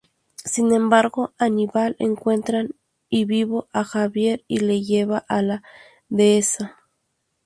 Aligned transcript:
Sin 0.43 0.73
embargo 0.73 1.31
Aníbal 1.37 1.95
encuentra, 1.99 2.65
y 3.07 3.25
vivo, 3.25 3.67
a 3.71 3.83
Javier 3.83 4.43
y 4.47 4.57
le 4.57 4.81
lleva 4.81 5.19
a 5.27 5.43
la 5.43 5.61
dehesa. 6.09 6.75